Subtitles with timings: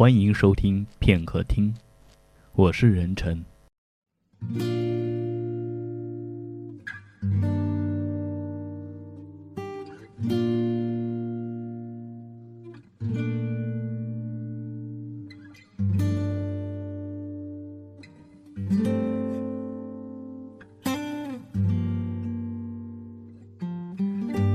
[0.00, 1.74] 欢迎收听片刻听，
[2.54, 3.44] 我是任晨。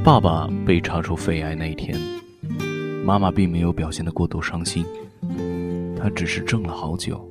[0.03, 1.95] 爸爸被查出肺癌那一天，
[3.05, 4.83] 妈妈并没有表现得过度伤心，
[5.97, 7.27] 他只是怔了好久，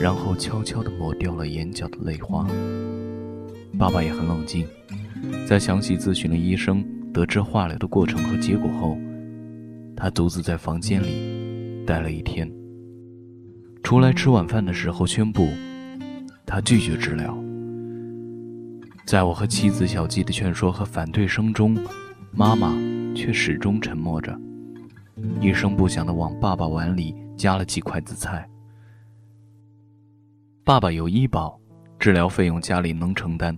[0.00, 2.46] 然后悄悄地抹掉了眼角的泪花。
[3.78, 4.66] 爸爸也很冷静，
[5.46, 8.96] 在详细咨询了医生，得知化疗的过程和结果后，
[9.96, 12.50] 他独自在房间里待了一天。
[13.82, 15.48] 出来吃晚饭的时候，宣布
[16.44, 17.36] 他拒绝治疗。
[19.04, 21.76] 在我和妻子小季的劝说和反对声中，
[22.32, 22.74] 妈妈
[23.14, 24.36] 却始终沉默着，
[25.40, 28.48] 一声不响地往爸爸碗里加了几筷子菜。
[30.64, 31.60] 爸爸有医保，
[31.98, 33.56] 治疗费用家里能承担，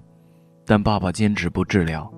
[0.66, 2.12] 但爸爸坚持不治疗。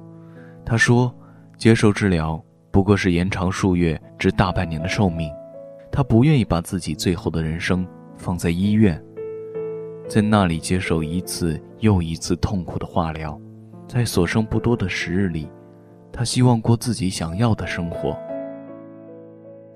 [0.64, 1.14] 他说，
[1.56, 5.30] 接受治疗不过是延长数月至大半年的寿命，
[5.92, 7.86] 他不愿意把自己最后的人生
[8.16, 9.00] 放在医院。
[10.08, 13.40] 在那里接受一次又一次痛苦的化疗，
[13.86, 15.48] 在所剩不多的时日里，
[16.12, 18.18] 他希望过自己想要的生活。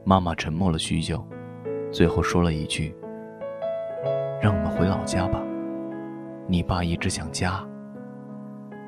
[0.04, 1.24] 妈妈沉默了许久，
[1.94, 2.92] 最后说了一句
[4.42, 5.40] ：“让我们回老家吧，
[6.48, 7.64] 你爸一直想家。”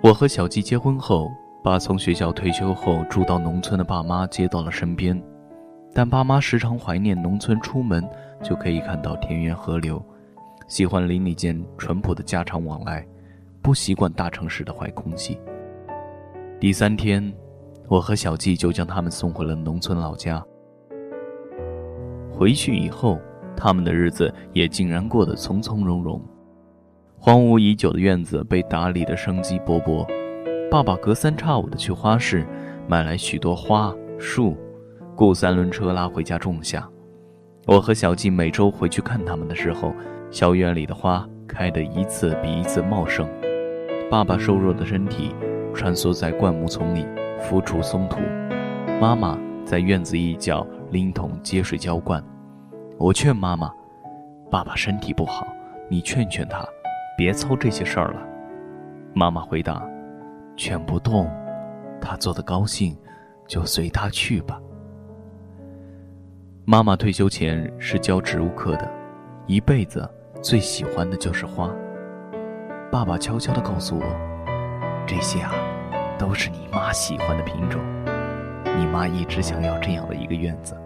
[0.03, 1.31] 我和小季结婚后，
[1.63, 5.23] 把从学校退休后住到农村的爸妈接到了身边，
[5.95, 8.05] 但爸妈时常怀念农村，出门
[8.43, 10.05] 就可以看到田园河流。
[10.67, 13.07] 喜欢邻里间淳朴的家常往来，
[13.63, 15.41] 不习惯大城市的坏空气。
[16.59, 17.33] 第三天，
[17.87, 20.45] 我和小季就将他们送回了农村老家。
[22.37, 23.19] 回去以后，
[23.57, 26.21] 他们的日子也竟然过得从从容容。
[27.19, 30.07] 荒芜已久的院子被打理得生机勃勃。
[30.71, 32.47] 爸爸隔三差五的去花市
[32.87, 34.55] 买来许多花树，
[35.15, 36.87] 雇三轮车拉回家种下。
[37.67, 39.93] 我和小季每周回去看他们的时候。
[40.29, 43.27] 小院里的花开得一次比一次茂盛，
[44.11, 45.33] 爸爸瘦弱的身体
[45.73, 47.07] 穿梭在灌木丛里
[47.39, 48.19] 扶锄松土，
[49.01, 52.23] 妈妈在院子一角拎桶接水浇灌。
[52.99, 53.73] 我劝妈妈
[54.51, 55.47] ：“爸爸身体不好，
[55.89, 56.67] 你劝劝他，
[57.17, 58.21] 别操这些事儿了。”
[59.15, 59.83] 妈妈回答
[60.57, 61.31] ：“劝不动，
[62.01, 62.97] 他做的高兴，
[63.47, 64.61] 就随他去吧。”
[66.65, 68.91] 妈妈退休前是教植物课的，
[69.47, 70.09] 一辈子。
[70.43, 71.69] 最喜欢的就是花。
[72.93, 74.05] 爸爸悄悄地告诉我，
[75.07, 75.53] 这些啊，
[76.19, 77.81] 都是你妈喜欢的品种。
[78.77, 80.77] 你妈一直想要这样的一个院子。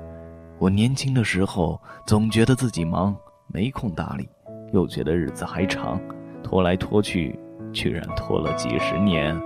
[0.58, 3.16] 我年轻的时候总觉得自己忙，
[3.48, 4.28] 没空打理，
[4.72, 6.00] 又觉得日子还长，
[6.42, 7.38] 拖来拖去，
[7.72, 9.36] 居然拖了几十年。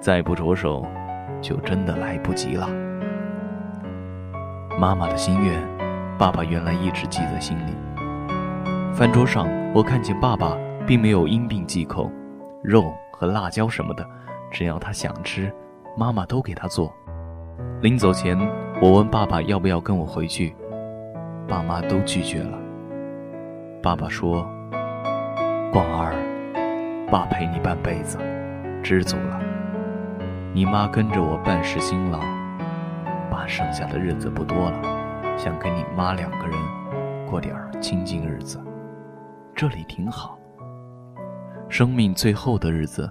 [0.00, 0.86] 再不着手，
[1.40, 2.68] 就真的来不及了。
[4.78, 5.60] 妈妈的心愿，
[6.16, 7.72] 爸爸原来一直记在心里。
[8.94, 10.56] 饭桌上，我看见爸爸
[10.86, 12.10] 并没有因病忌口，
[12.62, 14.06] 肉和辣椒什么的，
[14.50, 15.52] 只要他想吃，
[15.96, 16.94] 妈妈都给他做。
[17.80, 18.38] 临走前，
[18.80, 20.54] 我问爸爸要不要跟我回去，
[21.46, 22.58] 爸妈都拒绝了。
[23.82, 24.48] 爸爸说
[25.72, 26.14] ：“广儿，
[27.10, 28.18] 爸陪你半辈子，
[28.82, 29.40] 知足了。
[30.52, 32.18] 你妈跟着我半世辛劳，
[33.30, 34.82] 爸剩下的日子不多了，
[35.36, 36.56] 想跟你妈两个人
[37.26, 38.60] 过点清静日子。”
[39.54, 40.38] 这里挺好。
[41.68, 43.10] 生命最后的日子，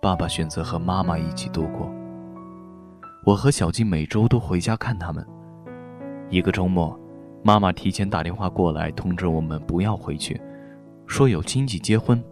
[0.00, 1.90] 爸爸选择和妈妈一起度过。
[3.26, 5.26] 我和小金每周都回家看他们。
[6.28, 6.98] 一个周末，
[7.42, 10.38] 妈妈提前打电话过来通知我们不要回去，
[11.06, 12.22] 说有亲戚结婚，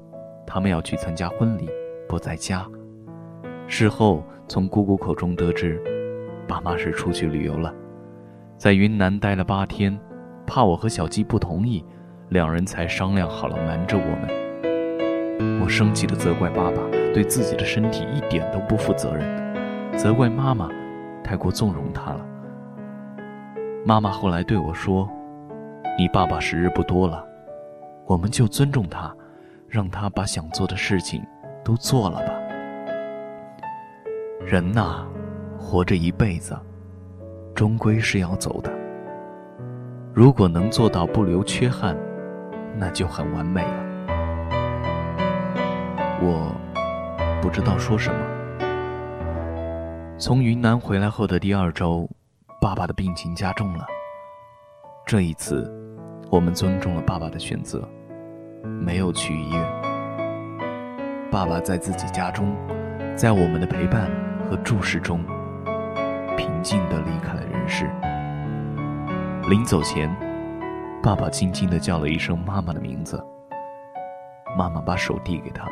[0.47, 1.67] 他们要去参加婚礼，
[2.07, 2.67] 不在家。
[3.67, 5.83] 事后从姑姑口中得知，
[6.47, 7.75] 爸妈是出去旅游了，
[8.59, 9.99] 在云南待了八天，
[10.47, 11.83] 怕我和小鸡不同意。
[12.29, 15.61] 两人才商量好了瞒着我们。
[15.63, 16.77] 我生气地责怪爸爸
[17.13, 20.71] 对自己的身体一点都不负责任，责怪妈妈
[21.23, 22.27] 太过纵容他了。
[23.85, 25.09] 妈妈后来对我说
[25.99, 27.25] ：“你爸爸时日不多了，
[28.07, 29.15] 我们就尊重他，
[29.69, 31.25] 让他把想做的事情
[31.65, 32.33] 都做了吧。
[34.45, 35.07] 人呐，
[35.59, 36.59] 活着一辈子，
[37.55, 38.73] 终归是要走的。
[40.13, 41.97] 如果能做到不留缺憾。”
[42.75, 43.85] 那就很完美了。
[46.23, 46.51] 我
[47.43, 48.32] 不知道说什么。
[50.23, 52.09] 从云南回来后的第二周，
[52.61, 53.85] 爸爸的病情加重了。
[55.05, 55.69] 这一次，
[56.31, 57.83] 我们尊重了爸爸的选择，
[58.63, 59.61] 没有去医院。
[61.29, 62.55] 爸爸在自己家中，
[63.17, 64.09] 在我们的陪伴
[64.49, 65.25] 和注视中，
[66.37, 67.91] 平静地离开了人世。
[69.51, 70.09] 临走前，
[71.03, 73.21] 爸爸轻轻地叫了一声妈妈的名字。
[74.57, 75.69] 妈妈把手递给他，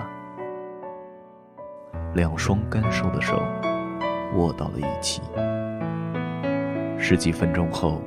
[2.14, 3.40] 两双干瘦的手
[4.36, 5.20] 握到了一起。
[6.98, 8.02] 十几分钟后，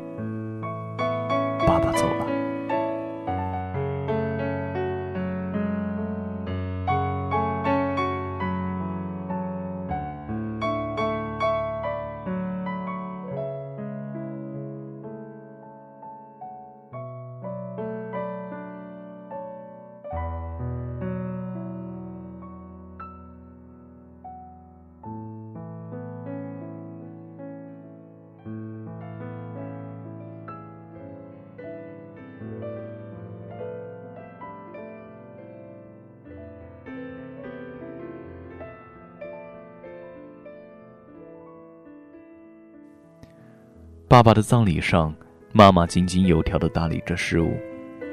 [44.14, 45.12] 爸爸的葬礼上，
[45.54, 47.58] 妈妈井井有条地打理着事务，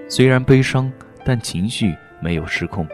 [0.09, 0.91] 虽然悲伤，
[1.27, 2.89] 但情绪没有失控。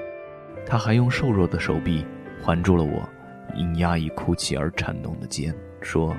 [0.67, 2.05] 她还用瘦弱的手臂
[2.43, 3.09] 环住了我
[3.55, 6.17] 因压抑哭泣而颤动的肩，说：“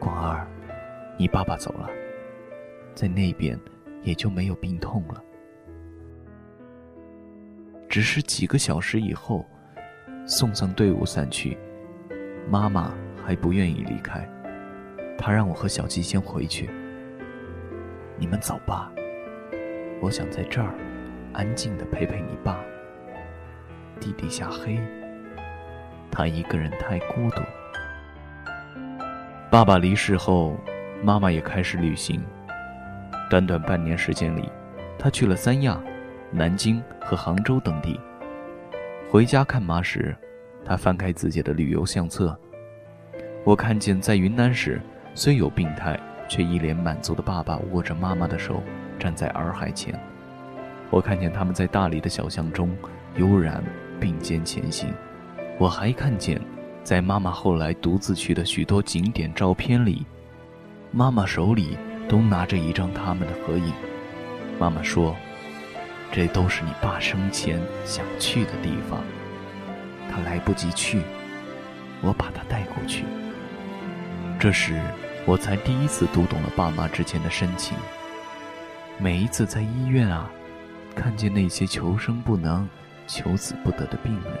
[0.00, 0.44] 广儿，
[1.16, 1.88] 你爸爸走了，
[2.92, 3.56] 在那边
[4.02, 5.22] 也就没有病痛了。
[7.88, 9.46] 只是几个小时以后，
[10.26, 11.56] 送葬队伍散去，
[12.50, 12.92] 妈妈
[13.24, 14.28] 还不愿意离开。”
[15.16, 16.68] 他让我和小鸡先回去，
[18.18, 18.92] 你们走吧。
[20.00, 20.74] 我想在这儿
[21.32, 22.60] 安静的陪陪你爸。
[24.00, 24.78] 地底下黑，
[26.10, 27.40] 他一个人太孤独。
[29.50, 30.56] 爸爸离世后，
[31.02, 32.22] 妈妈也开始旅行。
[33.30, 34.50] 短短半年时间里，
[34.98, 35.80] 他去了三亚、
[36.30, 37.98] 南京和杭州等地。
[39.08, 40.14] 回家看妈时，
[40.64, 42.38] 他翻开自己的旅游相册，
[43.44, 44.80] 我看见在云南时。
[45.16, 48.60] 虽有病态，却一脸满足的爸爸握着妈妈的手，
[48.98, 49.98] 站在洱海前。
[50.90, 52.76] 我看见他们在大理的小巷中
[53.16, 53.62] 悠然
[54.00, 54.92] 并肩前行。
[55.56, 56.40] 我还看见，
[56.82, 60.04] 在妈妈后来独自去的许多景点照片里，
[60.90, 61.78] 妈妈手里
[62.08, 63.72] 都拿着一张他们的合影。
[64.58, 65.14] 妈妈说
[66.10, 69.00] ：“这都是你爸生前想去的地方，
[70.10, 71.02] 他来不及去，
[72.02, 73.04] 我把他带过去。”
[74.40, 74.74] 这时。
[75.26, 77.74] 我才第一次读懂了爸妈之间的深情。
[78.98, 80.30] 每一次在医院啊，
[80.94, 82.68] 看见那些求生不能、
[83.06, 84.32] 求死不得的病人，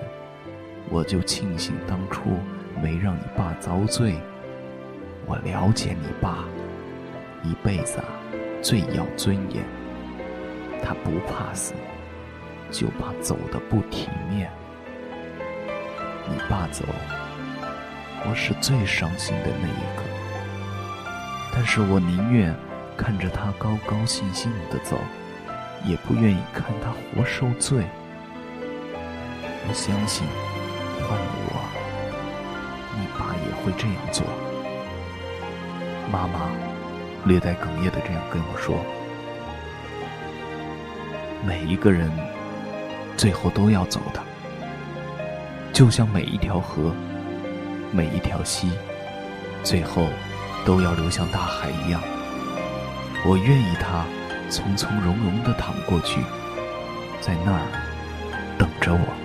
[0.90, 2.38] 我就庆幸当初
[2.82, 4.14] 没让你爸遭罪。
[5.24, 6.44] 我了解你爸，
[7.42, 8.04] 一辈子啊
[8.60, 9.64] 最要尊严。
[10.82, 11.72] 他不怕死，
[12.70, 14.50] 就怕走得不体面。
[16.28, 16.84] 你爸走，
[18.28, 20.23] 我是最伤心的那一个。
[21.54, 22.52] 但是我宁愿
[22.96, 24.98] 看着他高高兴兴的走，
[25.84, 27.84] 也不愿意看他活受罪。
[29.66, 30.26] 我相信，
[31.00, 31.62] 换了我，
[32.98, 34.26] 你爸也会这样做。
[36.10, 36.50] 妈妈
[37.24, 38.84] 略带哽咽的这样跟我说
[41.46, 42.10] ：“每一个人
[43.16, 44.20] 最后都要走的，
[45.72, 46.92] 就像每一条河，
[47.92, 48.72] 每一条溪，
[49.62, 50.08] 最后。”
[50.64, 52.00] 都要流向大海一样，
[53.26, 54.04] 我愿意他
[54.48, 56.20] 从从容容的躺过去，
[57.20, 57.60] 在那儿
[58.58, 59.23] 等着我。